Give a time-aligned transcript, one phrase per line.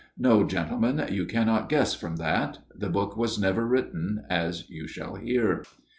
[0.27, 2.57] "No, gentlemen, you cannot guess from that.
[2.73, 5.61] The book was never written, as you shall hear."